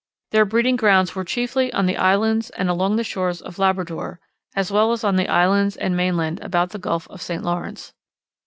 [0.31, 4.19] Their breeding grounds were chiefly on the islands and along the shores of Labrador,
[4.55, 7.43] as well as on the islands and mainland about the Gulf of St.
[7.43, 7.93] Lawrence.